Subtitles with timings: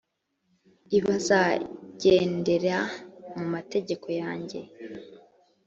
[0.97, 2.77] i bazagendera
[3.37, 4.59] mu mategeko yanjye